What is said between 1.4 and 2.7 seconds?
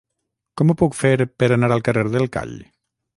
per anar al carrer del Call?